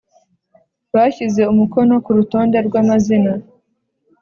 [0.95, 3.31] bashyize umukono ku rutonde rw amazina